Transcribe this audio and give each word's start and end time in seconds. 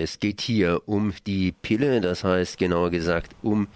Es 0.00 0.20
geht 0.20 0.40
hier 0.40 0.82
um 0.86 1.12
die 1.26 1.52
Pille, 1.52 2.00
das 2.00 2.24
heißt 2.24 2.58
genauer 2.58 2.90
gesagt 2.90 3.34
um 3.42 3.68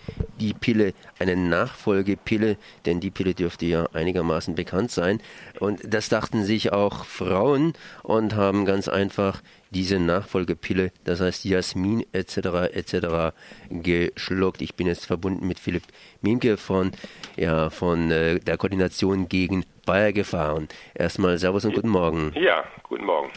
die 0.43 0.55
Pille, 0.55 0.93
eine 1.21 1.37
Nachfolgepille, 1.37 2.57
denn 2.85 2.99
die 2.99 3.11
Pille 3.11 3.33
dürfte 3.33 3.65
ja 3.67 3.87
einigermaßen 3.93 4.57
bekannt 4.57 4.91
sein. 4.91 5.21
Und 5.61 5.81
das 5.87 6.09
dachten 6.09 6.45
sich 6.45 6.73
auch 6.73 7.05
Frauen 7.05 7.75
und 8.03 8.35
haben 8.35 8.65
ganz 8.65 8.89
einfach 8.89 9.41
diese 9.71 9.99
Nachfolgepille, 9.99 10.91
das 11.05 11.21
heißt 11.21 11.45
Jasmin 11.45 12.05
etc. 12.13 12.37
etc. 12.75 13.35
geschluckt. 13.71 14.61
Ich 14.61 14.75
bin 14.75 14.87
jetzt 14.87 15.07
verbunden 15.07 15.47
mit 15.47 15.59
Philipp 15.59 15.85
Minke 16.21 16.57
von, 16.57 16.93
ja, 17.37 17.71
von 17.71 18.11
äh, 18.11 18.39
der 18.39 18.59
Koordination 18.59 19.29
gegen 19.29 19.65
Bayer 19.87 20.13
gefahren. 20.13 20.69
Erstmal 20.95 21.39
Servus 21.39 21.65
und 21.65 21.75
guten 21.75 21.89
Morgen. 21.89 22.33
Ja, 22.37 22.65
guten 22.85 23.05
Morgen. 23.05 23.31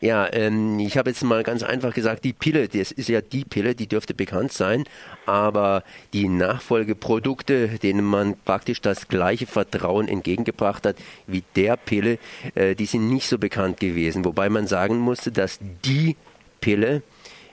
Ja, 0.00 0.32
ähm, 0.32 0.78
ich 0.78 0.96
habe 0.96 1.10
jetzt 1.10 1.22
mal 1.22 1.42
ganz 1.42 1.62
einfach 1.62 1.92
gesagt, 1.92 2.24
die 2.24 2.32
Pille, 2.32 2.68
das 2.68 2.92
ist 2.92 3.08
ja 3.08 3.20
die 3.20 3.44
Pille, 3.44 3.74
die 3.74 3.88
dürfte 3.88 4.14
bekannt 4.14 4.52
sein, 4.52 4.84
aber 5.26 5.82
die 6.12 6.28
Nachfolgeprodukte, 6.42 7.78
denen 7.78 8.04
man 8.04 8.36
praktisch 8.44 8.80
das 8.80 9.08
gleiche 9.08 9.46
Vertrauen 9.46 10.08
entgegengebracht 10.08 10.84
hat 10.86 10.96
wie 11.26 11.44
der 11.56 11.76
Pille, 11.76 12.18
äh, 12.54 12.74
die 12.74 12.86
sind 12.86 13.08
nicht 13.08 13.28
so 13.28 13.38
bekannt 13.38 13.78
gewesen. 13.78 14.24
Wobei 14.24 14.48
man 14.48 14.66
sagen 14.66 14.98
musste, 14.98 15.30
dass 15.30 15.60
die 15.84 16.16
Pille 16.60 17.02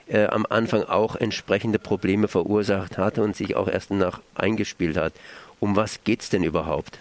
äh, 0.08 0.26
am 0.26 0.44
Anfang 0.48 0.82
auch 0.84 1.16
entsprechende 1.16 1.78
Probleme 1.78 2.28
verursacht 2.28 2.98
hatte 2.98 3.22
und 3.22 3.36
sich 3.36 3.56
auch 3.56 3.68
erst 3.68 3.90
nach 3.90 4.20
eingespielt 4.34 4.96
hat. 4.96 5.12
Um 5.60 5.76
was 5.76 6.02
geht's 6.04 6.30
denn 6.30 6.42
überhaupt? 6.42 7.00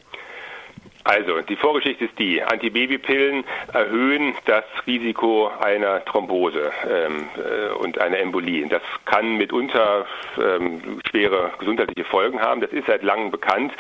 Also, 1.06 1.42
die 1.42 1.56
Vorgeschichte 1.56 2.06
ist 2.06 2.20
die, 2.20 2.44
Antibabypillen 2.44 3.44
erhöhen 3.74 4.36
das 4.46 4.66
Risiko 4.86 5.50
einer 5.60 6.06
Thrombose 6.06 6.72
ähm, 6.88 7.30
äh, 7.36 7.74
und 7.74 7.98
einer 8.00 8.20
Embolie. 8.20 8.68
Das 8.68 8.84
kann 9.06 9.38
mitunter 9.38 10.06
ähm, 10.38 11.00
schwere 11.10 11.52
gesundheitliche 11.60 12.06
Folgen 12.06 12.42
haben. 12.42 12.62
Das 12.62 12.72
ist 12.72 12.88
seit 12.88 13.04
langem 13.04 13.32
bekannt. 13.32 13.74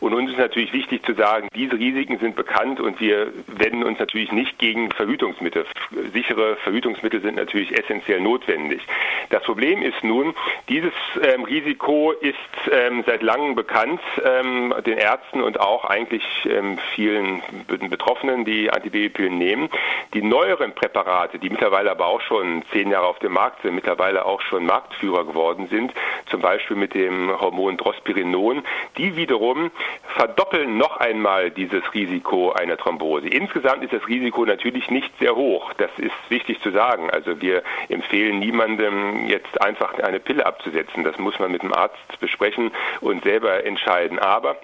Und 0.00 0.14
uns 0.14 0.30
ist 0.30 0.38
natürlich 0.38 0.72
wichtig 0.72 1.04
zu 1.04 1.14
sagen, 1.14 1.48
diese 1.54 1.74
Risiken 1.74 2.18
sind 2.18 2.36
bekannt 2.36 2.80
und 2.80 3.00
wir 3.00 3.32
wenden 3.46 3.84
uns 3.84 3.98
natürlich 3.98 4.32
nicht 4.32 4.58
gegen 4.58 4.90
Verhütungsmittel. 4.92 5.66
Sichere 6.12 6.56
Verhütungsmittel 6.56 7.20
sind 7.20 7.36
natürlich 7.36 7.76
essentiell 7.78 8.20
notwendig. 8.20 8.82
Das 9.30 9.42
Problem 9.42 9.82
ist 9.82 10.02
nun, 10.02 10.34
dieses 10.68 10.92
ähm, 11.22 11.44
Risiko 11.44 12.12
ist 12.12 12.34
ähm, 12.70 13.04
seit 13.06 13.22
langem 13.22 13.54
bekannt, 13.54 14.00
ähm, 14.24 14.74
den 14.84 14.98
Ärzten 14.98 15.42
und 15.42 15.60
auch 15.60 15.84
eigentlich 15.84 16.24
ähm, 16.44 16.78
vielen 16.94 17.42
Betroffenen, 17.88 18.44
die 18.44 18.70
Antibabypillen 18.70 19.36
nehmen. 19.38 19.68
Die 20.12 20.22
neueren 20.22 20.74
Präparate, 20.74 21.38
die 21.38 21.50
mittlerweile 21.50 21.90
aber 21.90 22.06
auch 22.06 22.20
schon 22.20 22.62
zehn 22.72 22.90
Jahre 22.90 23.06
auf 23.06 23.18
dem 23.18 23.32
Markt 23.32 23.62
sind, 23.62 23.74
mittlerweile 23.74 24.24
auch 24.24 24.40
schon 24.42 24.66
Marktführer 24.66 25.24
geworden 25.24 25.68
sind, 25.68 25.92
zum 26.26 26.40
Beispiel 26.40 26.73
mit 26.74 26.94
dem 26.94 27.30
Hormon 27.40 27.76
Drospirinon, 27.76 28.62
die 28.98 29.16
wiederum 29.16 29.70
verdoppeln 30.16 30.78
noch 30.78 30.98
einmal 30.98 31.50
dieses 31.50 31.82
Risiko 31.94 32.52
einer 32.52 32.76
Thrombose. 32.76 33.28
Insgesamt 33.28 33.82
ist 33.84 33.92
das 33.92 34.06
Risiko 34.08 34.44
natürlich 34.44 34.90
nicht 34.90 35.10
sehr 35.18 35.34
hoch. 35.36 35.72
Das 35.74 35.90
ist 35.98 36.14
wichtig 36.28 36.60
zu 36.60 36.70
sagen. 36.70 37.10
Also 37.10 37.40
wir 37.40 37.62
empfehlen 37.88 38.38
niemandem 38.38 39.26
jetzt 39.26 39.60
einfach 39.60 39.94
eine 39.98 40.20
Pille 40.20 40.46
abzusetzen. 40.46 41.04
Das 41.04 41.18
muss 41.18 41.38
man 41.38 41.52
mit 41.52 41.62
dem 41.62 41.72
Arzt 41.72 42.20
besprechen 42.20 42.70
und 43.00 43.24
selber 43.24 43.64
entscheiden. 43.64 44.18
Aber 44.18 44.56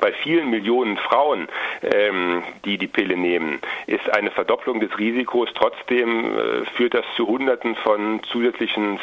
bei 0.00 0.12
vielen 0.12 0.50
Millionen 0.50 0.96
Frauen, 0.96 1.48
ähm, 1.82 2.42
die 2.64 2.78
die 2.78 2.86
Pille 2.86 3.16
nehmen, 3.16 3.60
ist 3.86 4.08
eine 4.10 4.30
Verdopplung 4.30 4.80
des 4.80 4.96
Risikos. 4.98 5.48
Trotzdem 5.54 6.38
äh, 6.38 6.64
führt 6.76 6.94
das 6.94 7.04
zu 7.16 7.26
Hunderten 7.26 7.74
von 7.76 8.22
zusätzlichen 8.24 9.00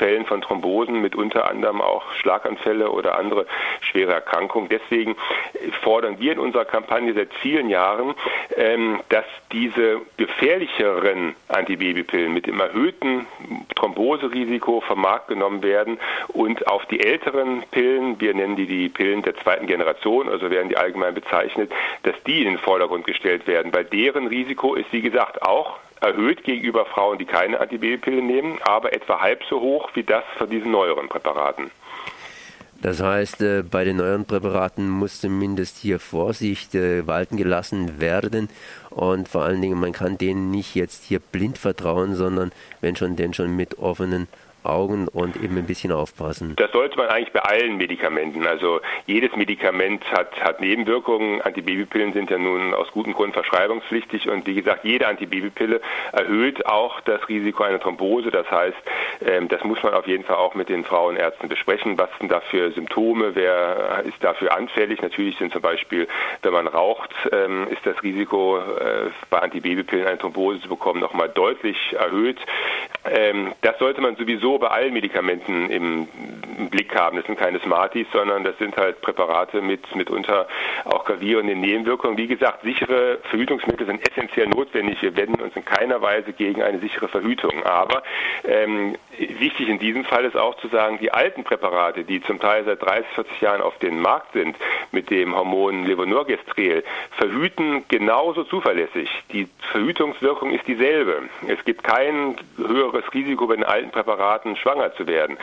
Fällen 0.00 0.24
von 0.24 0.40
Thrombosen, 0.40 1.02
mit 1.02 1.14
unter 1.14 1.46
anderem 1.46 1.82
auch 1.82 2.10
Schlaganfälle 2.14 2.90
oder 2.90 3.18
andere 3.18 3.44
schwere 3.82 4.14
Erkrankungen. 4.14 4.70
Deswegen 4.70 5.14
fordern 5.82 6.18
wir 6.18 6.32
in 6.32 6.38
unserer 6.38 6.64
Kampagne 6.64 7.12
seit 7.12 7.34
vielen 7.34 7.68
Jahren, 7.68 8.14
ähm, 8.56 9.00
dass 9.10 9.26
diese 9.52 10.00
gefährlicheren 10.16 11.34
Antibabypillen 11.48 12.32
mit 12.32 12.46
dem 12.46 12.60
erhöhten 12.60 13.26
Thromboserisiko 13.76 14.80
vom 14.80 15.02
Markt 15.02 15.28
genommen 15.28 15.62
werden 15.62 15.98
und 16.28 16.66
auf 16.66 16.86
die 16.86 17.04
älteren 17.04 17.62
Pillen, 17.70 18.18
wir 18.22 18.32
nennen 18.32 18.56
die 18.56 18.66
die 18.66 18.88
Pillen 18.88 19.20
der 19.20 19.36
zweiten 19.36 19.66
Generation, 19.66 20.30
also 20.30 20.50
werden 20.50 20.70
die 20.70 20.78
allgemein 20.78 21.12
bezeichnet, 21.12 21.70
dass 22.04 22.14
die 22.26 22.40
in 22.40 22.48
den 22.48 22.58
Vordergrund 22.58 23.04
gestellt 23.04 23.46
werden. 23.46 23.70
Bei 23.70 23.84
deren 23.84 24.28
Risiko 24.28 24.74
ist, 24.74 24.90
wie 24.92 25.02
gesagt, 25.02 25.42
auch 25.42 25.78
erhöht 26.00 26.44
gegenüber 26.44 26.86
Frauen, 26.86 27.18
die 27.18 27.26
keine 27.26 27.60
Antibabypille 27.60 28.22
nehmen, 28.22 28.58
aber 28.64 28.92
etwa 28.92 29.20
halb 29.20 29.42
so 29.48 29.60
hoch 29.60 29.90
wie 29.94 30.02
das 30.02 30.24
von 30.38 30.48
diesen 30.48 30.70
neueren 30.70 31.08
Präparaten. 31.08 31.70
Das 32.82 33.02
heißt, 33.02 33.42
äh, 33.42 33.62
bei 33.62 33.84
den 33.84 33.98
neuen 33.98 34.24
Präparaten 34.24 34.88
muss 34.88 35.20
zumindest 35.20 35.76
hier 35.76 36.00
Vorsicht 36.00 36.74
äh, 36.74 37.06
walten 37.06 37.36
gelassen 37.36 38.00
werden 38.00 38.48
und 38.88 39.28
vor 39.28 39.42
allen 39.42 39.60
Dingen, 39.60 39.78
man 39.78 39.92
kann 39.92 40.16
denen 40.16 40.50
nicht 40.50 40.74
jetzt 40.74 41.04
hier 41.04 41.20
blind 41.20 41.58
vertrauen, 41.58 42.14
sondern 42.14 42.52
wenn 42.80 42.96
schon, 42.96 43.16
denn 43.16 43.34
schon 43.34 43.54
mit 43.54 43.78
offenen 43.78 44.28
Augen 44.64 45.08
und 45.08 45.36
eben 45.36 45.56
ein 45.58 45.66
bisschen 45.66 45.92
aufpassen. 45.92 46.54
Das 46.56 46.72
sollte 46.72 46.96
man 46.96 47.08
eigentlich 47.08 47.32
bei 47.32 47.40
allen 47.40 47.76
Medikamenten. 47.76 48.46
Also 48.46 48.80
jedes 49.06 49.34
Medikament 49.36 50.04
hat, 50.12 50.40
hat 50.40 50.60
Nebenwirkungen. 50.60 51.42
Antibabypillen 51.42 52.12
sind 52.12 52.30
ja 52.30 52.38
nun 52.38 52.74
aus 52.74 52.90
gutem 52.92 53.12
Grund 53.12 53.34
verschreibungspflichtig 53.34 54.28
und 54.28 54.46
wie 54.46 54.54
gesagt, 54.54 54.84
jede 54.84 55.06
Antibabypille 55.08 55.80
erhöht 56.12 56.66
auch 56.66 57.00
das 57.00 57.28
Risiko 57.28 57.62
einer 57.62 57.80
Thrombose. 57.80 58.30
Das 58.30 58.50
heißt, 58.50 58.76
ähm, 59.26 59.48
das 59.48 59.62
muss 59.64 59.82
man 59.82 59.94
auf 59.94 60.06
jeden 60.06 60.24
Fall 60.24 60.36
auch 60.36 60.54
mit 60.54 60.68
den 60.68 60.84
Frauenärzten 60.84 61.48
besprechen. 61.48 61.98
Was 61.98 62.10
sind 62.18 62.30
da 62.30 62.40
für 62.40 62.72
Symptome? 62.72 63.34
Wer 63.34 64.04
ist 64.06 64.22
dafür 64.22 64.56
anfällig? 64.56 65.02
Natürlich 65.02 65.36
sind 65.38 65.52
zum 65.52 65.62
Beispiel, 65.62 66.08
wenn 66.42 66.52
man 66.52 66.66
raucht, 66.66 67.10
ähm, 67.32 67.66
ist 67.70 67.84
das 67.84 68.02
Risiko 68.02 68.58
äh, 68.58 69.10
bei 69.30 69.38
Antibabypillen 69.38 70.06
eine 70.06 70.18
Thrombose 70.18 70.60
zu 70.60 70.68
bekommen 70.68 71.00
nochmal 71.00 71.28
deutlich 71.28 71.76
erhöht. 71.92 72.38
Ähm, 73.04 73.52
das 73.62 73.78
sollte 73.78 74.00
man 74.00 74.16
sowieso 74.16 74.58
bei 74.58 74.68
allen 74.68 74.92
Medikamenten 74.92 75.70
im 75.70 76.08
Blick 76.70 76.94
haben. 76.94 77.16
Das 77.16 77.26
sind 77.26 77.38
keine 77.38 77.58
Smarties, 77.60 78.06
sondern 78.12 78.44
das 78.44 78.56
sind 78.58 78.76
halt 78.76 79.00
Präparate 79.00 79.62
mit 79.62 79.94
mitunter 79.96 80.46
auch 80.84 81.04
gravierenden 81.04 81.60
Nebenwirkungen. 81.60 82.16
Wie 82.18 82.26
gesagt, 82.26 82.62
sichere 82.62 83.18
Verhütungsmittel 83.30 83.86
sind 83.86 84.06
essentiell 84.08 84.48
notwendig. 84.48 85.00
Wir 85.02 85.16
wenden 85.16 85.40
uns 85.40 85.56
in 85.56 85.64
keiner 85.64 86.02
Weise 86.02 86.32
gegen 86.32 86.62
eine 86.62 86.78
sichere 86.78 87.08
Verhütung. 87.08 87.62
Aber 87.64 88.02
ähm, 88.44 88.96
wichtig 89.16 89.68
in 89.68 89.78
diesem 89.78 90.04
Fall 90.04 90.24
ist 90.24 90.36
auch 90.36 90.56
zu 90.56 90.68
sagen, 90.68 90.98
die 91.00 91.10
alten 91.10 91.44
Präparate, 91.44 92.04
die 92.04 92.22
zum 92.22 92.38
Teil 92.38 92.64
seit 92.64 92.82
30, 92.82 93.06
40 93.14 93.40
Jahren 93.40 93.62
auf 93.62 93.78
dem 93.78 94.00
Markt 94.00 94.32
sind, 94.34 94.56
mit 94.92 95.10
dem 95.10 95.34
Hormon 95.34 95.86
Levonorgestrel, 95.86 96.84
verhüten 97.12 97.84
genauso 97.88 98.44
zuverlässig. 98.44 99.08
Die 99.32 99.48
Verhütungswirkung 99.72 100.52
ist 100.52 100.66
dieselbe. 100.66 101.22
Es 101.48 101.64
gibt 101.64 101.82
kein 101.82 102.36
höheres 102.56 102.89
höheres 102.92 103.12
Risiko 103.14 103.46
bei 103.46 103.56
den 103.56 103.64
alten 103.64 103.90
Präparaten 103.90 104.56
schwanger 104.56 104.94
zu 104.94 105.06
werden. 105.06 105.38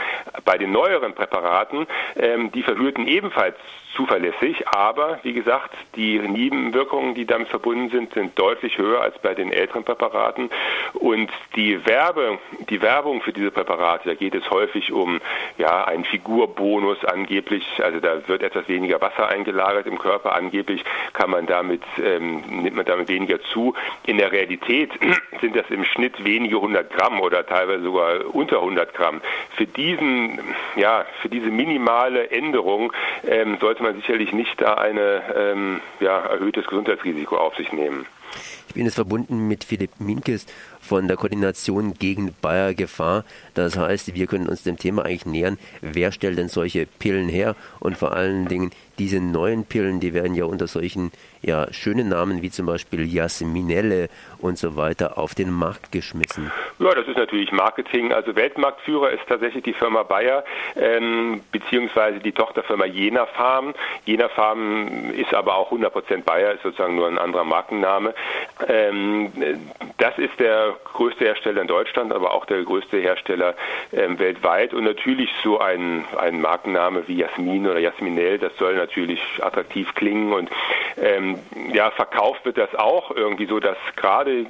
Bei 0.45 0.57
den 0.57 0.71
neueren 0.71 1.13
Präparaten, 1.13 1.87
ähm, 2.15 2.51
die 2.51 2.63
verhüten 2.63 3.07
ebenfalls 3.07 3.55
zuverlässig, 3.97 4.67
aber 4.69 5.19
wie 5.23 5.33
gesagt, 5.33 5.73
die 5.95 6.19
Nebenwirkungen, 6.19 7.15
die 7.15 7.25
damit 7.25 7.49
verbunden 7.49 7.89
sind, 7.89 8.13
sind 8.13 8.39
deutlich 8.39 8.77
höher 8.77 9.01
als 9.01 9.17
bei 9.19 9.33
den 9.33 9.51
älteren 9.51 9.83
Präparaten 9.83 10.49
und 10.93 11.29
die 11.55 11.85
Werbe, 11.85 12.37
die 12.69 12.81
Werbung 12.81 13.21
für 13.21 13.33
diese 13.33 13.51
Präparate, 13.51 14.09
da 14.09 14.15
geht 14.15 14.35
es 14.35 14.49
häufig 14.51 14.91
um 14.91 15.19
ja 15.57 15.85
einen 15.85 16.05
Figurbonus 16.05 17.03
angeblich, 17.03 17.65
also 17.83 17.99
da 17.99 18.27
wird 18.27 18.43
etwas 18.43 18.67
weniger 18.69 19.01
Wasser 19.01 19.27
eingelagert 19.27 19.87
im 19.87 19.97
Körper, 19.97 20.35
angeblich 20.35 20.83
kann 21.13 21.31
man 21.31 21.47
damit 21.47 21.81
ähm, 21.97 22.43
nimmt 22.61 22.75
man 22.75 22.85
damit 22.85 23.09
weniger 23.09 23.41
zu. 23.41 23.73
In 24.05 24.17
der 24.17 24.31
Realität 24.31 24.91
sind 25.41 25.55
das 25.55 25.69
im 25.69 25.83
Schnitt 25.85 26.23
wenige 26.23 26.61
hundert 26.61 26.91
Gramm 26.91 27.19
oder 27.19 27.45
teilweise 27.45 27.83
sogar 27.83 28.35
unter 28.35 28.57
100 28.57 28.93
Gramm. 28.93 29.21
Für 29.55 29.65
diesen 29.65 30.39
ja 30.75 31.05
für 31.21 31.29
diese 31.29 31.47
minimale 31.47 32.29
Änderung 32.29 32.93
ähm, 33.27 33.57
sollte 33.59 33.83
man 33.83 33.86
man 33.87 33.95
sicherlich 33.95 34.33
nicht 34.33 34.59
da 34.61 34.75
ein 34.75 34.97
ähm, 34.97 35.81
ja, 35.99 36.17
erhöhtes 36.19 36.65
Gesundheitsrisiko 36.67 37.37
auf 37.37 37.55
sich 37.55 37.71
nehmen. 37.71 38.05
Ich 38.67 38.73
bin 38.73 38.85
jetzt 38.85 38.95
verbunden 38.95 39.47
mit 39.47 39.63
Philipp 39.63 39.99
Minkes 39.99 40.45
von 40.87 41.07
der 41.07 41.17
Koordination 41.17 41.93
gegen 41.93 42.33
Bayer 42.41 42.73
Gefahr. 42.73 43.25
Das 43.53 43.77
heißt, 43.77 44.15
wir 44.15 44.27
können 44.27 44.47
uns 44.47 44.63
dem 44.63 44.77
Thema 44.77 45.03
eigentlich 45.03 45.25
nähern. 45.25 45.57
Wer 45.81 46.11
stellt 46.11 46.37
denn 46.37 46.49
solche 46.49 46.85
Pillen 46.85 47.27
her? 47.27 47.55
Und 47.79 47.97
vor 47.97 48.13
allen 48.13 48.47
Dingen, 48.47 48.71
diese 48.99 49.19
neuen 49.19 49.65
Pillen, 49.65 49.99
die 49.99 50.13
werden 50.13 50.33
ja 50.33 50.45
unter 50.45 50.67
solchen 50.67 51.11
ja, 51.41 51.71
schönen 51.71 52.09
Namen 52.09 52.41
wie 52.41 52.49
zum 52.49 52.65
Beispiel 52.65 53.05
Jasminelle 53.05 54.09
und 54.39 54.57
so 54.57 54.75
weiter 54.75 55.17
auf 55.17 55.35
den 55.35 55.51
Markt 55.51 55.91
geschmissen. 55.91 56.51
Ja, 56.79 56.93
das 56.93 57.07
ist 57.07 57.17
natürlich 57.17 57.51
Marketing. 57.51 58.11
Also 58.11 58.35
Weltmarktführer 58.35 59.11
ist 59.11 59.21
tatsächlich 59.27 59.63
die 59.63 59.73
Firma 59.73 60.03
Bayer 60.03 60.43
ähm, 60.75 61.41
beziehungsweise 61.51 62.19
die 62.19 62.31
Tochterfirma 62.31 62.85
Jena 62.85 63.25
Farm. 63.27 63.73
Jena 64.05 64.29
Farm 64.29 65.11
ist 65.11 65.33
aber 65.33 65.55
auch 65.55 65.71
100% 65.71 66.23
Bayer, 66.23 66.53
ist 66.53 66.63
sozusagen 66.63 66.95
nur 66.95 67.07
ein 67.07 67.17
anderer 67.17 67.43
Markenname. 67.43 68.13
Ähm, 68.67 69.31
das 69.97 70.17
ist 70.17 70.39
der 70.39 70.75
größte 70.83 71.25
Hersteller 71.25 71.61
in 71.61 71.67
Deutschland, 71.67 72.11
aber 72.11 72.33
auch 72.33 72.45
der 72.45 72.63
größte 72.63 72.97
Hersteller 72.97 73.55
ähm, 73.93 74.19
weltweit. 74.19 74.73
Und 74.73 74.83
natürlich 74.83 75.29
so 75.43 75.59
ein, 75.59 76.05
ein 76.17 76.41
Markenname 76.41 77.07
wie 77.07 77.17
Jasmin 77.17 77.67
oder 77.67 77.79
Jasminell, 77.79 78.37
das 78.37 78.55
soll 78.57 78.75
natürlich 78.75 79.21
attraktiv 79.41 79.93
klingen 79.95 80.33
und 80.33 80.49
ähm, 80.97 81.39
ja, 81.73 81.91
verkauft 81.91 82.45
wird 82.45 82.57
das 82.57 82.73
auch 82.75 83.11
irgendwie 83.11 83.45
so, 83.45 83.59
dass 83.59 83.77
gerade 83.95 84.45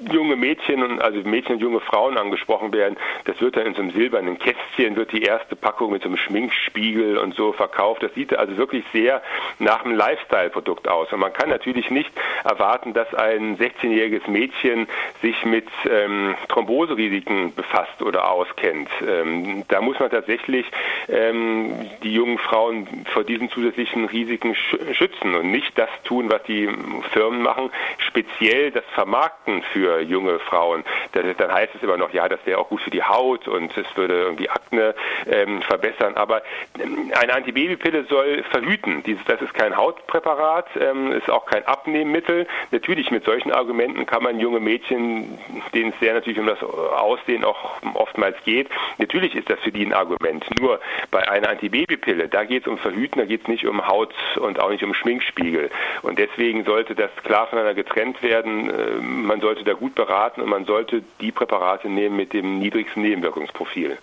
junge 0.00 0.36
Mädchen 0.36 0.82
und 0.82 1.00
also 1.00 1.20
Mädchen 1.20 1.56
und 1.56 1.60
junge 1.60 1.80
Frauen 1.80 2.16
angesprochen 2.16 2.72
werden, 2.72 2.96
das 3.24 3.40
wird 3.40 3.56
dann 3.56 3.66
in 3.66 3.74
so 3.74 3.82
einem 3.82 3.90
silbernen 3.90 4.38
Kästchen, 4.38 4.96
wird 4.96 5.12
die 5.12 5.22
erste 5.22 5.56
Packung 5.56 5.92
mit 5.92 6.02
so 6.02 6.08
einem 6.08 6.16
Schminkspiegel 6.16 7.18
und 7.18 7.34
so 7.34 7.52
verkauft. 7.52 8.02
Das 8.02 8.14
sieht 8.14 8.36
also 8.36 8.56
wirklich 8.56 8.84
sehr 8.92 9.22
nach 9.58 9.84
einem 9.84 9.96
Lifestyle-Produkt 9.96 10.88
aus. 10.88 11.12
Und 11.12 11.20
man 11.20 11.32
kann 11.32 11.48
natürlich 11.48 11.90
nicht 11.90 12.10
erwarten, 12.44 12.92
dass 12.92 13.12
ein 13.14 13.58
16-jähriges 13.58 14.28
Mädchen 14.28 14.86
sich 15.20 15.44
mit 15.44 15.66
ähm, 15.90 16.34
Thromboserisiken 16.48 17.54
befasst 17.54 18.00
oder 18.02 18.30
auskennt. 18.30 18.88
Ähm, 19.06 19.64
da 19.68 19.80
muss 19.80 19.98
man 19.98 20.10
tatsächlich 20.10 20.66
ähm, 21.08 21.90
die 22.02 22.12
jungen 22.12 22.38
Frauen 22.38 23.04
vor 23.12 23.24
diesen 23.24 23.50
zusätzlichen 23.50 24.04
Risiken 24.06 24.54
schützen 24.54 25.34
und 25.34 25.50
nicht 25.50 25.76
das 25.76 25.90
tun, 26.04 26.30
was 26.30 26.42
die 26.44 26.68
Firmen 27.12 27.42
machen, 27.42 27.70
speziell 27.98 28.70
das 28.70 28.84
Vermarkten 28.94 29.62
für 29.72 29.87
für 29.88 30.00
junge 30.00 30.38
Frauen. 30.40 30.84
Dann 31.12 31.52
heißt 31.52 31.74
es 31.74 31.82
immer 31.82 31.96
noch, 31.96 32.12
ja, 32.12 32.28
das 32.28 32.40
wäre 32.44 32.58
auch 32.58 32.68
gut 32.68 32.80
für 32.82 32.90
die 32.90 33.02
Haut 33.02 33.48
und 33.48 33.76
es 33.76 33.86
würde 33.96 34.14
irgendwie 34.14 34.50
Akne 34.50 34.94
ähm, 35.26 35.62
verbessern. 35.62 36.16
Aber 36.16 36.42
ähm, 36.78 37.12
eine 37.18 37.34
Antibabypille 37.34 38.04
soll 38.04 38.42
verhüten. 38.50 39.02
Das 39.26 39.40
ist 39.40 39.54
kein 39.54 39.76
Hautpräparat, 39.76 40.66
ähm, 40.80 41.12
ist 41.12 41.30
auch 41.30 41.46
kein 41.46 41.64
Abnehmmittel. 41.66 42.46
Natürlich 42.70 43.10
mit 43.10 43.24
solchen 43.24 43.52
Argumenten 43.52 44.06
kann 44.06 44.22
man 44.22 44.38
junge 44.38 44.60
Mädchen, 44.60 45.38
denen 45.74 45.90
es 45.90 46.00
sehr 46.00 46.14
natürlich 46.14 46.38
um 46.38 46.46
das 46.46 46.62
Aussehen 46.62 47.44
auch 47.44 47.80
oftmals 47.94 48.36
geht, 48.44 48.68
natürlich 48.98 49.34
ist 49.34 49.48
das 49.48 49.58
für 49.60 49.72
die 49.72 49.84
ein 49.84 49.92
Argument. 49.92 50.44
Nur 50.60 50.80
bei 51.10 51.28
einer 51.28 51.50
Antibabypille, 51.50 52.28
da 52.28 52.44
geht 52.44 52.62
es 52.62 52.68
um 52.68 52.78
Verhüten, 52.78 53.18
da 53.18 53.24
geht 53.24 53.42
es 53.42 53.48
nicht 53.48 53.66
um 53.66 53.86
Haut 53.86 54.12
und 54.36 54.60
auch 54.60 54.70
nicht 54.70 54.82
um 54.82 54.94
Schminkspiegel. 54.94 55.70
Und 56.02 56.18
deswegen 56.18 56.64
sollte 56.64 56.94
das 56.94 57.10
klar 57.24 57.46
voneinander 57.46 57.74
getrennt 57.74 58.22
werden. 58.22 58.70
Äh, 58.70 59.00
man 59.00 59.40
sollte 59.40 59.64
da 59.64 59.74
gut 59.78 59.94
beraten 59.94 60.40
und 60.40 60.48
man 60.48 60.64
sollte 60.64 61.02
die 61.20 61.32
Präparate 61.32 61.88
nehmen 61.88 62.16
mit 62.16 62.32
dem 62.32 62.58
niedrigsten 62.58 63.02
Nebenwirkungsprofil. 63.02 63.98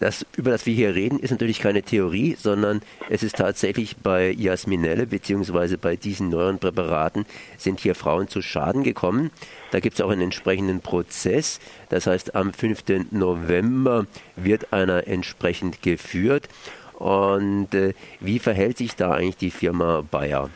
Das, 0.00 0.24
über 0.36 0.52
das 0.52 0.64
wir 0.64 0.74
hier 0.74 0.94
reden, 0.94 1.18
ist 1.18 1.32
natürlich 1.32 1.58
keine 1.58 1.82
Theorie, 1.82 2.36
sondern 2.38 2.82
es 3.08 3.24
ist 3.24 3.36
tatsächlich 3.36 3.96
bei 3.96 4.30
Jasminelle 4.30 5.06
bzw. 5.06 5.76
bei 5.76 5.96
diesen 5.96 6.28
neuen 6.28 6.60
Präparaten 6.60 7.26
sind 7.56 7.80
hier 7.80 7.96
Frauen 7.96 8.28
zu 8.28 8.40
Schaden 8.40 8.84
gekommen. 8.84 9.32
Da 9.72 9.80
gibt 9.80 9.94
es 9.94 10.00
auch 10.00 10.10
einen 10.10 10.22
entsprechenden 10.22 10.80
Prozess. 10.80 11.58
Das 11.88 12.06
heißt, 12.06 12.36
am 12.36 12.52
5. 12.52 13.10
November 13.10 14.06
wird 14.36 14.72
einer 14.72 15.08
entsprechend 15.08 15.82
geführt. 15.82 16.48
Und 16.94 17.74
äh, 17.74 17.94
wie 18.20 18.38
verhält 18.38 18.78
sich 18.78 18.94
da 18.94 19.12
eigentlich 19.12 19.36
die 19.36 19.50
Firma 19.50 20.04
Bayer? 20.08 20.50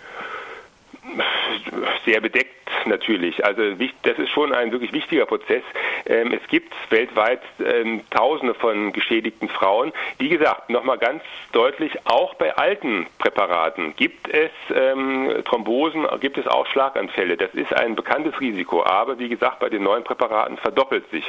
Sehr 2.04 2.20
bedeckt 2.20 2.62
natürlich. 2.86 3.44
Also 3.44 3.62
das 4.02 4.18
ist 4.18 4.30
schon 4.30 4.52
ein 4.52 4.72
wirklich 4.72 4.92
wichtiger 4.92 5.26
Prozess. 5.26 5.62
Ähm, 6.06 6.32
es 6.32 6.46
gibt 6.48 6.72
weltweit 6.90 7.40
ähm, 7.64 8.02
Tausende 8.10 8.54
von 8.54 8.92
geschädigten 8.92 9.48
Frauen. 9.48 9.92
Wie 10.18 10.28
gesagt, 10.28 10.70
nochmal 10.70 10.98
ganz 10.98 11.22
deutlich, 11.52 11.92
auch 12.06 12.34
bei 12.34 12.56
alten 12.56 13.06
Präparaten 13.18 13.94
gibt 13.96 14.28
es 14.28 14.50
ähm, 14.74 15.30
Thrombosen, 15.44 16.06
gibt 16.20 16.38
es 16.38 16.46
auch 16.46 16.66
Schlaganfälle. 16.66 17.36
Das 17.36 17.54
ist 17.54 17.72
ein 17.72 17.94
bekanntes 17.94 18.38
Risiko. 18.40 18.84
Aber 18.84 19.18
wie 19.18 19.28
gesagt, 19.28 19.60
bei 19.60 19.68
den 19.68 19.82
neuen 19.82 20.04
Präparaten 20.04 20.56
verdoppelt 20.56 21.08
sich 21.10 21.24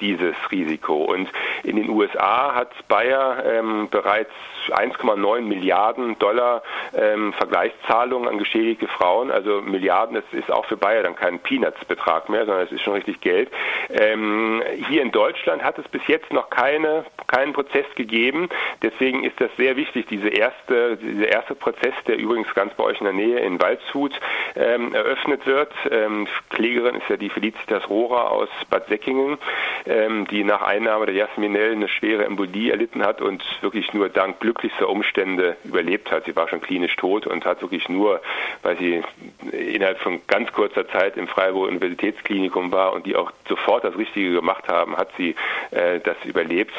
dieses 0.00 0.34
Risiko. 0.50 1.04
Und 1.04 1.28
in 1.64 1.76
den 1.76 1.88
USA 1.88 2.54
hat 2.54 2.70
Bayer 2.88 3.42
bereits 3.90 4.30
1,9 4.68 5.40
Milliarden 5.42 6.18
Dollar 6.18 6.62
Vergleichszahlungen 6.92 8.28
an 8.28 8.38
geschädigte 8.38 8.88
Frauen. 8.88 9.30
Also 9.30 9.60
Milliarden, 9.68 10.14
das 10.14 10.24
ist 10.32 10.50
auch 10.50 10.64
für 10.66 10.76
Bayer 10.76 11.02
dann 11.02 11.16
kein 11.16 11.38
Peanuts-Betrag 11.38 12.28
mehr, 12.28 12.46
sondern 12.46 12.64
es 12.64 12.72
ist 12.72 12.82
schon 12.82 12.94
richtig 12.94 13.20
Geld. 13.20 13.50
Ähm, 13.90 14.62
hier 14.88 15.02
in 15.02 15.10
Deutschland 15.10 15.62
hat 15.62 15.78
es 15.78 15.88
bis 15.88 16.06
jetzt 16.06 16.32
noch 16.32 16.50
keine, 16.50 17.04
keinen 17.26 17.52
Prozess 17.52 17.86
gegeben. 17.94 18.48
Deswegen 18.82 19.24
ist 19.24 19.40
das 19.40 19.50
sehr 19.56 19.76
wichtig, 19.76 20.06
diese 20.06 20.28
erste, 20.28 20.96
dieser 20.96 21.28
erste 21.28 21.54
Prozess, 21.54 21.94
der 22.06 22.16
übrigens 22.18 22.52
ganz 22.54 22.74
bei 22.74 22.84
euch 22.84 22.98
in 23.00 23.04
der 23.04 23.12
Nähe 23.12 23.38
in 23.40 23.60
Waldshut 23.60 24.18
ähm, 24.56 24.94
eröffnet 24.94 25.46
wird. 25.46 25.72
Ähm, 25.90 26.26
Klägerin 26.50 26.96
ist 26.96 27.08
ja 27.08 27.16
die 27.16 27.28
Felicitas 27.28 27.88
Rohrer 27.88 28.30
aus 28.30 28.48
Bad 28.70 28.88
Säckingen, 28.88 29.38
ähm, 29.86 30.26
die 30.28 30.44
nach 30.44 30.62
Einnahme 30.62 31.06
der 31.06 31.14
Jasminell 31.14 31.72
eine 31.72 31.88
schwere 31.88 32.24
Embolie 32.24 32.70
erlitten 32.70 33.04
hat 33.04 33.20
und 33.20 33.44
wirklich 33.60 33.92
nur 33.92 34.08
dank 34.08 34.40
glücklichster 34.40 34.88
Umstände 34.88 35.56
überlebt 35.64 36.10
hat. 36.10 36.24
Sie 36.24 36.36
war 36.36 36.48
schon 36.48 36.60
klinisch 36.60 36.96
tot 36.96 37.26
und 37.26 37.44
hat 37.44 37.62
wirklich 37.62 37.88
nur, 37.88 38.20
weil 38.62 38.76
sie 38.78 39.02
innerhalb 39.58 39.98
von 40.00 40.20
ganz 40.26 40.52
kurzer 40.52 40.88
Zeit 40.88 41.16
im 41.16 41.28
Freiburg 41.28 41.68
Universitätsklinikum 41.68 42.72
war 42.72 42.92
und 42.92 43.06
die 43.06 43.16
auch 43.16 43.32
sofort 43.48 43.84
das 43.84 43.96
Richtige 43.96 44.32
gemacht 44.32 44.68
haben, 44.68 44.96
hat 44.96 45.10
sie 45.16 45.34
äh, 45.70 46.00
das 46.00 46.16
überlebt. 46.24 46.72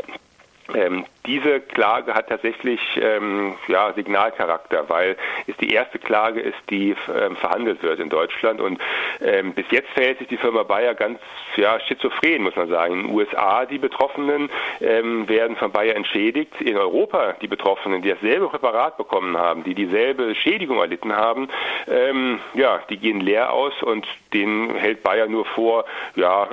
Ähm, 0.76 1.06
diese 1.26 1.60
Klage 1.60 2.14
hat 2.14 2.30
tatsächlich 2.30 2.80
ähm, 3.00 3.56
ja, 3.68 3.94
Signalcharakter, 3.94 4.90
weil 4.90 5.16
es 5.48 5.56
die 5.58 5.72
erste 5.72 6.00
Klage 6.00 6.40
ist, 6.40 6.58
die 6.70 6.96
ähm, 7.14 7.36
verhandelt 7.36 7.84
wird 7.84 8.00
in 8.00 8.10
Deutschland. 8.10 8.62
Und 8.62 8.80
ähm, 9.22 9.54
bis 9.54 9.66
jetzt 9.70 9.90
verhält 9.90 10.20
sich 10.20 10.28
die 10.28 10.38
Firma 10.38 10.64
Bayer 10.64 10.96
ganz 10.96 11.20
ja, 11.56 11.80
schizophren, 11.82 12.44
muss 12.44 12.56
man 12.56 12.70
sagen. 12.70 12.94
In 12.94 13.08
den 13.08 13.16
USA 13.16 13.66
die 13.66 13.78
Betroffenen 13.78 14.50
ähm, 14.82 15.28
werden 15.28 15.56
von 15.56 15.72
Bayer 15.72 15.96
entschädigt. 15.96 16.62
In 16.62 16.78
Europa 16.78 17.36
die 17.42 17.48
Betroffenen, 17.48 18.02
die 18.02 18.10
dasselbe 18.10 18.48
Präparat 18.48 18.98
bekommen 18.98 19.38
haben, 19.38 19.64
die 19.64 19.76
dieselbe 19.76 20.34
Schädigung 20.36 20.80
erlitten 20.80 21.16
haben, 21.16 21.50
ähm, 21.88 22.40
ja, 22.54 22.80
die 22.90 22.98
gehen 22.98 23.22
leer 23.22 23.52
aus 23.54 23.74
und 23.84 24.08
denen 24.34 24.76
hält 24.76 25.04
Bayer 25.04 25.28
nur 25.28 25.46
vor, 25.46 25.86
ja, 26.16 26.48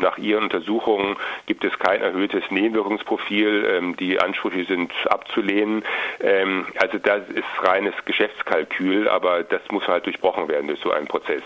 nach 0.00 0.16
ihren 0.18 0.44
Untersuchungen 0.44 1.16
gibt 1.46 1.64
es 1.64 1.76
kein 1.78 2.00
erhöhtes 2.00 2.42
Nebenwirkungsprofil 2.50 3.39
die 3.98 4.20
Ansprüche 4.20 4.64
sind 4.64 4.92
abzulehnen. 5.06 5.84
Ähm, 6.20 6.66
also 6.76 6.98
das 6.98 7.28
ist 7.28 7.44
reines 7.62 7.94
Geschäftskalkül, 8.04 9.08
aber 9.08 9.42
das 9.42 9.62
muss 9.70 9.86
halt 9.86 10.06
durchbrochen 10.06 10.48
werden 10.48 10.68
durch 10.68 10.80
so 10.80 10.90
einen 10.90 11.06
Prozess. 11.06 11.42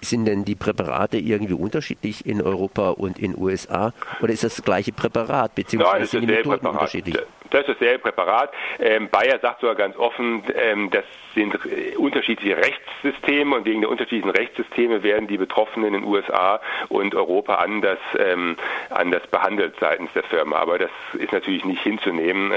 Sind 0.00 0.26
denn 0.26 0.44
die 0.44 0.54
Präparate 0.54 1.18
irgendwie 1.18 1.54
unterschiedlich 1.54 2.26
in 2.26 2.42
Europa 2.42 2.90
und 2.90 3.18
in 3.18 3.36
USA 3.36 3.92
oder 4.20 4.32
ist 4.32 4.44
das, 4.44 4.56
das 4.56 4.64
gleiche 4.64 4.92
Präparat 4.92 5.54
beziehungsweise 5.54 6.06
sind 6.06 6.22
die 6.22 6.26
Methoden 6.26 6.50
Präparat. 6.50 6.74
unterschiedlich? 6.74 7.16
Das 7.50 7.60
ist 7.62 7.68
dasselbe 7.68 7.98
Präparat. 8.00 8.52
Ähm, 8.78 9.08
Bayer 9.08 9.38
sagt 9.40 9.60
sogar 9.60 9.74
ganz 9.74 9.96
offen, 9.96 10.42
ähm, 10.54 10.90
das 10.90 11.04
sind 11.34 11.54
äh, 11.54 11.96
unterschiedliche 11.96 12.56
Rechtssysteme 12.56 13.56
und 13.56 13.64
wegen 13.64 13.80
der 13.80 13.90
unterschiedlichen 13.90 14.30
Rechtssysteme 14.30 15.02
werden 15.02 15.28
die 15.28 15.38
Betroffenen 15.38 15.94
in 15.94 16.00
den 16.02 16.04
USA 16.04 16.60
und 16.88 17.14
Europa 17.14 17.56
anders, 17.56 17.98
ähm, 18.18 18.56
anders 18.90 19.26
behandelt 19.28 19.74
seitens 19.80 20.12
der 20.14 20.24
Firma. 20.24 20.56
Aber 20.56 20.78
das 20.78 20.90
ist 21.18 21.32
natürlich 21.32 21.64
nicht 21.64 21.82
hinzunehmen. 21.82 22.52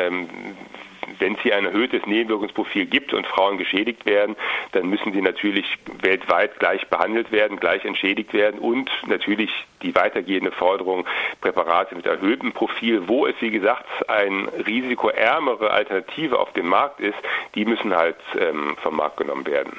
Wenn 1.19 1.35
es 1.35 1.41
hier 1.41 1.55
ein 1.55 1.65
erhöhtes 1.65 2.05
Nebenwirkungsprofil 2.05 2.85
gibt 2.85 3.13
und 3.13 3.27
Frauen 3.27 3.57
geschädigt 3.57 4.05
werden, 4.05 4.35
dann 4.71 4.87
müssen 4.87 5.13
sie 5.13 5.21
natürlich 5.21 5.65
weltweit 6.01 6.59
gleich 6.59 6.87
behandelt 6.87 7.31
werden, 7.31 7.59
gleich 7.59 7.85
entschädigt 7.85 8.33
werden 8.33 8.59
und 8.59 8.89
natürlich 9.07 9.51
die 9.81 9.95
weitergehende 9.95 10.51
Forderung 10.51 11.05
Präparate 11.41 11.95
mit 11.95 12.05
erhöhtem 12.05 12.51
Profil, 12.51 13.07
wo 13.07 13.25
es 13.25 13.35
wie 13.39 13.51
gesagt 13.51 13.85
ein 14.07 14.47
risikoärmere 14.65 15.71
Alternative 15.71 16.39
auf 16.39 16.53
dem 16.53 16.67
Markt 16.67 16.99
ist, 16.99 17.17
die 17.55 17.65
müssen 17.65 17.95
halt 17.95 18.17
ähm, 18.39 18.75
vom 18.81 18.97
Markt 18.97 19.17
genommen 19.17 19.45
werden. 19.45 19.73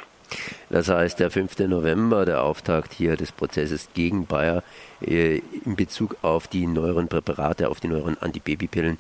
Das 0.71 0.89
heißt, 0.89 1.21
der 1.21 1.31
5. 1.31 1.59
November, 1.69 2.25
der 2.25 2.43
Auftakt 2.43 2.93
hier 2.93 3.17
des 3.17 3.33
Prozesses 3.33 3.91
gegen 3.95 4.27
Bayer 4.27 4.62
äh, 5.03 5.43
in 5.65 5.77
Bezug 5.77 6.17
auf 6.23 6.49
die 6.49 6.67
neueren 6.67 7.09
Präparate, 7.09 7.69
auf 7.69 7.81
die 7.81 7.89
neueren 7.89 8.17
Antibabypillen, 8.19 8.99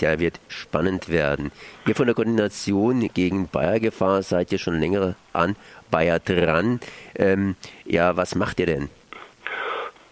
der 0.00 0.18
wird 0.18 0.40
spannend 0.48 1.08
werden. 1.08 1.52
Ihr 1.86 1.94
von 1.94 2.06
der 2.06 2.14
Koordination 2.14 3.08
gegen 3.12 3.48
Bayer-Gefahr 3.48 4.22
seid 4.22 4.52
ihr 4.52 4.58
schon 4.58 4.78
länger 4.78 5.14
an 5.32 5.56
Bayer 5.90 6.18
dran. 6.18 6.80
Ähm, 7.14 7.56
ja, 7.84 8.16
was 8.16 8.34
macht 8.34 8.60
ihr 8.60 8.66
denn? 8.66 8.88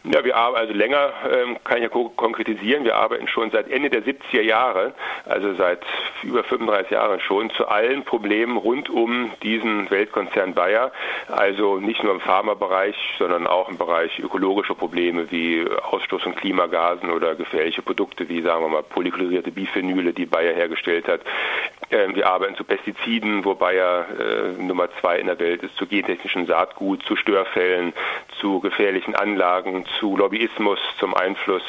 Ja, 0.04 0.24
wir 0.24 0.34
arbeiten 0.34 0.68
also 0.68 0.72
länger, 0.72 1.12
ähm, 1.30 1.58
kann 1.62 1.76
ich 1.76 1.82
ja 1.82 1.88
konkretisieren. 1.90 2.84
Wir 2.84 2.96
arbeiten 2.96 3.28
schon 3.28 3.50
seit 3.50 3.70
Ende 3.70 3.90
der 3.90 4.02
70er 4.02 4.40
Jahre, 4.40 4.94
also 5.26 5.52
seit 5.54 5.80
über 6.22 6.42
35 6.42 6.92
Jahren 6.92 7.20
schon, 7.20 7.50
zu 7.50 7.68
allen 7.68 8.02
Problemen 8.04 8.56
rund 8.56 8.88
um 8.88 9.30
diesen 9.42 9.90
Weltkonzern 9.90 10.54
Bayer. 10.54 10.90
Also 11.28 11.76
nicht 11.76 12.02
nur 12.02 12.14
im 12.14 12.20
Pharmabereich, 12.20 12.96
sondern 13.18 13.46
auch 13.46 13.68
im 13.68 13.76
Bereich 13.76 14.18
ökologischer 14.18 14.74
Probleme 14.74 15.30
wie 15.30 15.66
Ausstoß 15.68 16.22
von 16.22 16.34
Klimagasen 16.34 17.10
oder 17.10 17.34
gefährliche 17.34 17.82
Produkte 17.82 18.26
wie, 18.30 18.40
sagen 18.40 18.64
wir 18.64 18.68
mal, 18.68 18.82
polychlorierte 18.82 19.50
Biphenyle, 19.50 20.14
die 20.14 20.26
Bayer 20.26 20.54
hergestellt 20.54 21.08
hat. 21.08 21.20
Wir 21.90 22.28
arbeiten 22.28 22.54
zu 22.54 22.62
Pestiziden, 22.62 23.44
wo 23.44 23.56
Bayer 23.56 24.06
äh, 24.18 24.62
Nummer 24.62 24.88
zwei 25.00 25.18
in 25.18 25.26
der 25.26 25.40
Welt 25.40 25.64
ist, 25.64 25.76
zu 25.76 25.88
gentechnischen 25.88 26.46
Saatgut, 26.46 27.02
zu 27.02 27.16
Störfällen, 27.16 27.92
zu 28.40 28.60
gefährlichen 28.60 29.16
Anlagen, 29.16 29.84
zu 29.98 30.16
Lobbyismus, 30.16 30.78
zum 30.98 31.14
Einfluss 31.14 31.64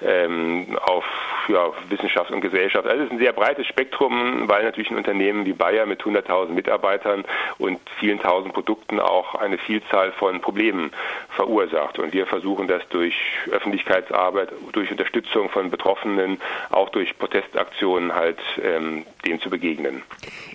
ähm, 0.00 0.78
auf 0.80 1.04
ja, 1.48 1.70
Wissenschaft 1.88 2.30
und 2.30 2.40
Gesellschaft. 2.40 2.86
Also 2.86 3.02
es 3.02 3.06
ist 3.06 3.12
ein 3.12 3.18
sehr 3.18 3.32
breites 3.32 3.66
Spektrum, 3.66 4.48
weil 4.48 4.64
natürlich 4.64 4.90
ein 4.90 4.96
Unternehmen 4.96 5.44
wie 5.44 5.52
Bayer 5.52 5.86
mit 5.86 6.02
100.000 6.02 6.48
Mitarbeitern 6.48 7.24
und 7.58 7.78
vielen 7.98 8.20
tausend 8.20 8.54
Produkten 8.54 9.00
auch 9.00 9.34
eine 9.34 9.58
Vielzahl 9.58 10.12
von 10.12 10.40
Problemen 10.40 10.92
verursacht. 11.30 11.98
Und 11.98 12.12
wir 12.12 12.26
versuchen 12.26 12.68
das 12.68 12.82
durch 12.88 13.14
Öffentlichkeitsarbeit, 13.50 14.50
durch 14.72 14.90
Unterstützung 14.90 15.48
von 15.50 15.70
Betroffenen, 15.70 16.38
auch 16.70 16.88
durch 16.90 17.16
Protestaktionen 17.18 18.14
halt 18.14 18.38
ähm, 18.62 19.04
dem 19.26 19.40
zu 19.40 19.50
begegnen. 19.50 20.02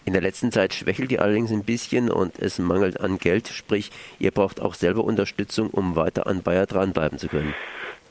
In 0.06 0.14
der 0.14 0.22
letzten 0.22 0.52
Zeit 0.52 0.74
schwächelt 0.74 1.12
ihr 1.12 1.22
allerdings 1.22 1.52
ein 1.52 1.64
bisschen 1.64 2.10
und 2.10 2.40
es 2.40 2.60
mangelt 2.60 3.00
an 3.00 3.18
Geld, 3.18 3.48
sprich 3.48 3.92
ihr 4.20 4.32
braucht 4.32 4.62
auch 4.62 4.74
selber 4.74 5.04
Unterstützung, 5.04 5.70
um 5.70 5.96
weiter 5.96 6.28
an 6.28 6.44
Bayer 6.44 6.66
dranbleiben 6.66 7.18
zu 7.18 7.28
können. 7.28 7.54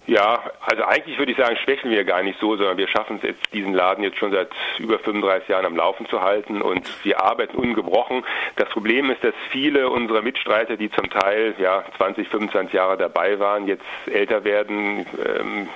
Ja, 0.08 0.40
also 0.62 0.84
eigentlich 0.84 1.18
würde 1.18 1.32
ich 1.32 1.36
sagen, 1.36 1.58
schwächen 1.62 1.90
wir 1.90 2.02
gar 2.02 2.22
nicht 2.22 2.40
so, 2.40 2.56
sondern 2.56 2.78
wir 2.78 2.88
schaffen 2.88 3.18
es 3.18 3.24
jetzt, 3.24 3.52
diesen 3.52 3.74
Laden 3.74 4.02
jetzt 4.02 4.16
schon 4.16 4.32
seit 4.32 4.48
über 4.78 4.98
35 4.98 5.50
Jahren 5.50 5.66
am 5.66 5.76
Laufen 5.76 6.08
zu 6.08 6.22
halten 6.22 6.62
und 6.62 7.04
wir 7.04 7.20
arbeiten 7.22 7.58
ungebrochen. 7.58 8.24
Das 8.56 8.70
Problem 8.70 9.10
ist, 9.10 9.22
dass 9.22 9.34
viele 9.50 9.90
unserer 9.90 10.22
Mitstreiter, 10.22 10.78
die 10.78 10.90
zum 10.90 11.10
Teil 11.10 11.54
ja 11.58 11.84
20, 11.98 12.26
25 12.26 12.72
Jahre 12.72 12.96
dabei 12.96 13.38
waren, 13.38 13.66
jetzt 13.66 13.84
älter 14.10 14.44
werden, 14.44 15.04
ähm, 15.26 15.68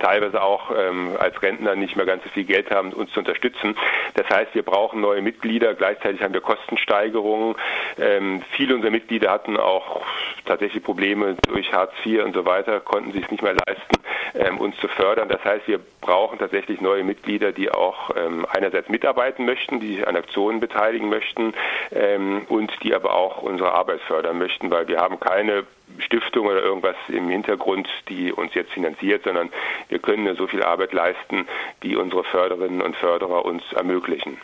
teilweise 0.00 0.42
auch 0.42 0.72
ähm, 0.76 1.16
als 1.20 1.40
Rentner 1.40 1.76
nicht 1.76 1.94
mehr 1.94 2.06
ganz 2.06 2.24
so 2.24 2.30
viel 2.30 2.44
Geld 2.44 2.72
haben, 2.72 2.92
uns 2.92 3.12
zu 3.12 3.20
unterstützen. 3.20 3.76
Das 4.14 4.28
heißt, 4.28 4.52
wir 4.56 4.64
brauchen 4.64 5.00
neue 5.00 5.22
Mitglieder. 5.22 5.74
Gleichzeitig 5.74 6.22
haben 6.22 6.34
wir 6.34 6.40
Kostensteigerungen. 6.40 7.54
Ähm, 8.00 8.42
viele 8.50 8.74
unserer 8.74 8.90
Mitglieder 8.90 9.30
hatten 9.30 9.56
auch 9.56 10.00
tatsächlich 10.44 10.82
Probleme 10.82 11.36
durch 11.46 11.72
Hartz 11.72 11.92
IV 12.04 12.24
und 12.24 12.34
so 12.34 12.44
weiter, 12.44 12.80
konnten 12.80 13.12
sich 13.12 13.30
nicht 13.30 13.44
mehr 13.44 13.54
leisten 13.54 13.75
leisten, 13.76 13.96
ähm, 14.34 14.58
uns 14.58 14.76
zu 14.78 14.88
fördern. 14.88 15.28
Das 15.28 15.44
heißt, 15.44 15.66
wir 15.68 15.80
brauchen 16.00 16.38
tatsächlich 16.38 16.80
neue 16.80 17.04
Mitglieder, 17.04 17.52
die 17.52 17.70
auch 17.70 18.10
ähm, 18.16 18.46
einerseits 18.48 18.88
mitarbeiten 18.88 19.44
möchten, 19.44 19.80
die 19.80 19.96
sich 19.96 20.08
an 20.08 20.16
Aktionen 20.16 20.60
beteiligen 20.60 21.08
möchten 21.08 21.54
ähm, 21.92 22.46
und 22.48 22.72
die 22.82 22.94
aber 22.94 23.14
auch 23.14 23.42
unsere 23.42 23.72
Arbeit 23.72 24.00
fördern 24.02 24.38
möchten, 24.38 24.70
weil 24.70 24.88
wir 24.88 24.98
haben 24.98 25.20
keine 25.20 25.64
Stiftung 25.98 26.46
oder 26.46 26.62
irgendwas 26.62 26.96
im 27.08 27.28
Hintergrund, 27.28 27.88
die 28.08 28.32
uns 28.32 28.54
jetzt 28.54 28.72
finanziert, 28.72 29.24
sondern 29.24 29.50
wir 29.88 29.98
können 29.98 30.24
nur 30.24 30.34
so 30.34 30.46
viel 30.46 30.62
Arbeit 30.62 30.92
leisten, 30.92 31.46
wie 31.80 31.96
unsere 31.96 32.24
Förderinnen 32.24 32.82
und 32.82 32.96
Förderer 32.96 33.44
uns 33.44 33.62
ermöglichen. 33.72 34.38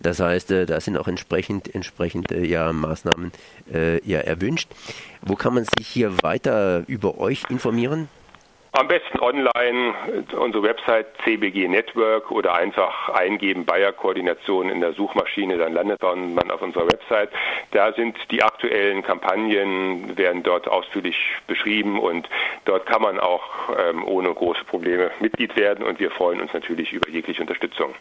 Das 0.00 0.20
heißt, 0.20 0.50
äh, 0.50 0.66
da 0.66 0.80
sind 0.80 0.98
auch 0.98 1.08
entsprechend, 1.08 1.74
entsprechend 1.74 2.30
äh, 2.30 2.44
ja, 2.44 2.72
Maßnahmen 2.72 3.32
äh, 3.72 4.04
ja, 4.06 4.18
erwünscht. 4.18 4.68
Wo 5.22 5.36
kann 5.36 5.54
man 5.54 5.64
sich 5.64 5.86
hier 5.86 6.22
weiter 6.22 6.84
über 6.86 7.18
euch 7.18 7.44
informieren? 7.48 8.08
Am 8.78 8.88
besten 8.88 9.20
online, 9.20 9.94
unsere 10.38 10.62
Website 10.62 11.06
CBG 11.24 11.66
Network 11.66 12.30
oder 12.30 12.54
einfach 12.54 13.08
eingeben 13.08 13.64
Bayer-Koordination 13.64 14.68
in 14.68 14.82
der 14.82 14.92
Suchmaschine, 14.92 15.56
dann 15.56 15.72
landet 15.72 16.02
man 16.02 16.50
auf 16.50 16.60
unserer 16.60 16.84
Website. 16.84 17.30
Da 17.70 17.94
sind 17.94 18.18
die 18.30 18.42
aktuellen 18.42 19.02
Kampagnen, 19.02 20.18
werden 20.18 20.42
dort 20.42 20.68
ausführlich 20.68 21.16
beschrieben 21.46 21.98
und 21.98 22.28
dort 22.66 22.84
kann 22.84 23.00
man 23.00 23.18
auch 23.18 23.44
ähm, 23.78 24.04
ohne 24.04 24.34
große 24.34 24.64
Probleme 24.64 25.10
Mitglied 25.20 25.56
werden 25.56 25.82
und 25.82 25.98
wir 25.98 26.10
freuen 26.10 26.42
uns 26.42 26.52
natürlich 26.52 26.92
über 26.92 27.08
jegliche 27.08 27.40
Unterstützung. 27.40 27.94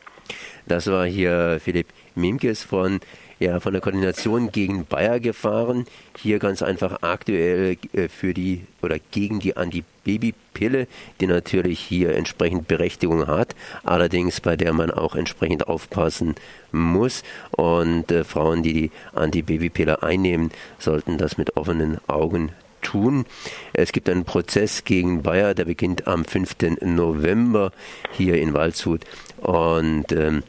Das 0.65 0.91
war 0.91 1.05
hier 1.05 1.62
Philipp 1.63 1.88
Mimkes 2.15 2.65
von 2.65 3.00
ja, 3.39 3.60
von 3.60 3.74
der 3.74 3.82
Koordination 3.82 4.51
gegen 4.51 4.86
Bayer 4.86 5.20
gefahren. 5.20 5.86
Hier 6.18 6.39
ganz 6.39 6.62
einfach 6.62 7.01
aktuell 7.01 7.77
äh, 7.94 8.08
für 8.08 8.34
die 8.34 8.65
oder 8.82 8.98
gegen 9.12 9.39
die 9.39 9.58
Antibabypille, 9.58 10.88
die 11.20 11.27
natürlich 11.27 11.80
hier 11.80 12.15
entsprechend 12.15 12.68
Berechtigung 12.68 13.27
hat, 13.27 13.56
allerdings 13.84 14.42
bei 14.42 14.56
der 14.56 14.74
man 14.74 14.92
auch 14.92 15.15
entsprechend 15.15 15.68
aufpassen 15.68 16.36
muss. 16.72 17.24
Und 17.51 18.12
äh, 18.12 18.24
Frauen, 18.24 18.63
die 18.63 18.74
die 18.74 18.92
Antibabypille 19.13 20.04
einnehmen, 20.04 20.51
sollten 20.80 21.18
das 21.18 21.38
mit 21.38 21.58
offenen 21.58 21.98
Augen 22.08 22.51
tun. 22.82 23.25
Es 23.74 23.92
gibt 23.92 24.10
einen 24.10 24.25
Prozess 24.25 24.84
gegen 24.84 25.24
Bayer, 25.24 25.54
der 25.54 25.65
beginnt 25.65 26.08
am 26.08 26.24
5. 26.24 26.56
November 26.82 27.72
hier 28.12 28.39
in 28.39 28.54
Waldshut. 28.54 29.01
Und 29.42 30.12
ähm, 30.12 30.44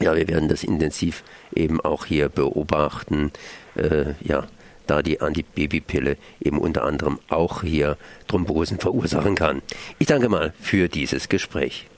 ja, 0.00 0.16
wir 0.16 0.28
werden 0.28 0.48
das 0.48 0.64
intensiv 0.64 1.22
eben 1.54 1.80
auch 1.80 2.06
hier 2.06 2.28
beobachten. 2.28 3.32
Äh, 3.76 4.14
ja, 4.22 4.46
da 4.86 5.02
die 5.02 5.20
Antibabypille 5.20 6.16
eben 6.40 6.58
unter 6.58 6.84
anderem 6.84 7.20
auch 7.28 7.62
hier 7.62 7.96
Thrombosen 8.26 8.78
verursachen 8.78 9.34
kann. 9.34 9.62
Ich 9.98 10.06
danke 10.06 10.28
mal 10.28 10.52
für 10.60 10.88
dieses 10.88 11.28
Gespräch. 11.28 11.89